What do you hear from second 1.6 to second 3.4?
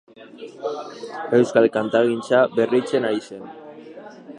kantagintza berritzen ari